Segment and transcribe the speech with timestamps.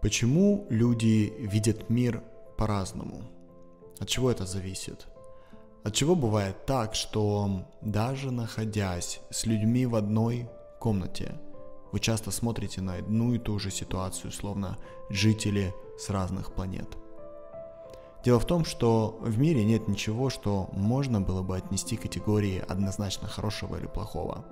[0.00, 2.22] Почему люди видят мир
[2.56, 3.22] по-разному?
[3.98, 5.08] От чего это зависит?
[5.82, 10.48] От чего бывает так, что даже находясь с людьми в одной
[10.78, 11.34] комнате,
[11.90, 14.78] вы часто смотрите на одну и ту же ситуацию, словно
[15.10, 16.96] жители с разных планет?
[18.24, 22.62] Дело в том, что в мире нет ничего, что можно было бы отнести к категории
[22.68, 24.44] однозначно хорошего или плохого.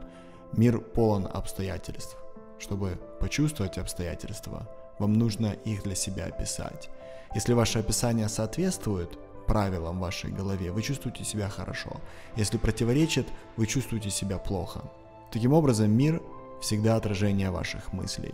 [0.53, 2.17] Мир полон обстоятельств.
[2.59, 4.67] Чтобы почувствовать обстоятельства,
[4.99, 6.91] вам нужно их для себя описать.
[7.35, 12.01] Если ваше описание соответствует правилам в вашей голове, вы чувствуете себя хорошо.
[12.37, 14.83] Если противоречит, вы чувствуете себя плохо.
[15.31, 16.23] Таким образом, мир
[16.61, 18.33] всегда отражение ваших мыслей.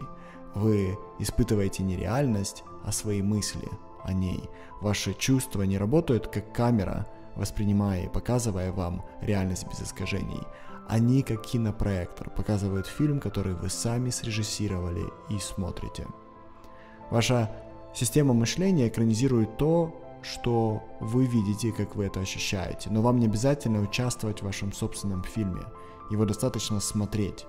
[0.54, 3.68] Вы испытываете не реальность, а свои мысли
[4.04, 4.42] о ней.
[4.80, 10.42] Ваши чувства не работают как камера, воспринимая и показывая вам реальность без искажений.
[10.88, 16.06] Они как кинопроектор показывают фильм, который вы сами срежиссировали и смотрите.
[17.12, 17.50] Ваша
[17.94, 23.82] система мышления экранизирует то, что вы видите, как вы это ощущаете, но вам не обязательно
[23.82, 25.60] участвовать в вашем собственном фильме.
[26.10, 27.44] Его достаточно смотреть.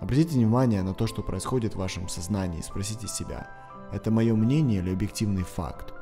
[0.00, 3.46] Обратите внимание на то, что происходит в вашем сознании, и спросите себя,
[3.92, 5.94] это мое мнение или объективный факт?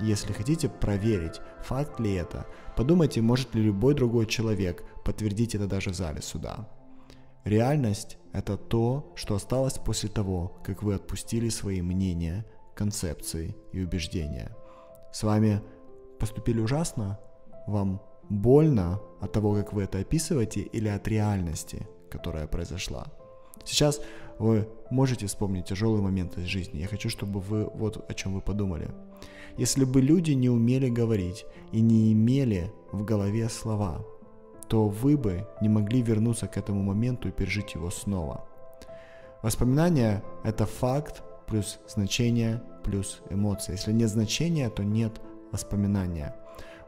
[0.00, 2.46] Если хотите проверить, факт ли это,
[2.78, 6.66] подумайте, может ли любой другой человек подтвердить это даже в зале суда.
[7.44, 14.56] Реальность– это то, что осталось после того, как вы отпустили свои мнения, концепции и убеждения.
[15.12, 15.60] С вами
[16.20, 17.18] поступили ужасно?
[17.66, 23.06] Вам больно от того, как вы это описываете, или от реальности, которая произошла?
[23.64, 24.00] Сейчас
[24.38, 26.80] вы можете вспомнить тяжелые моменты из жизни.
[26.80, 28.90] Я хочу, чтобы вы вот о чем вы подумали.
[29.56, 34.04] Если бы люди не умели говорить и не имели в голове слова,
[34.72, 38.48] то вы бы не могли вернуться к этому моменту и пережить его снова.
[39.42, 43.74] Воспоминания– это факт плюс значение плюс эмоция.
[43.74, 45.20] Если нет значения, то нет
[45.52, 46.34] воспоминания.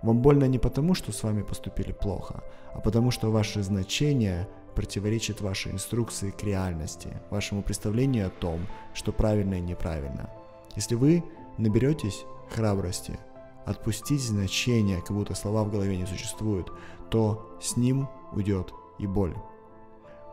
[0.00, 2.42] Вам больно не потому, что с вами поступили плохо,
[2.72, 8.60] а потому что ваши значения противоречат вашей инструкции к реальности, вашему представлению о том,
[8.94, 10.30] что правильно и неправильно.
[10.74, 11.22] Если вы
[11.58, 13.18] наберетесь храбрости
[13.66, 16.72] отпустить значение, как будто слова в голове не существуют,
[17.10, 19.34] то с ним уйдет и боль.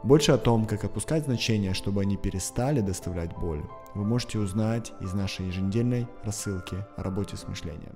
[0.03, 5.13] Больше о том, как отпускать значения, чтобы они перестали доставлять боль, вы можете узнать из
[5.13, 7.95] нашей еженедельной рассылки о работе с мышлением.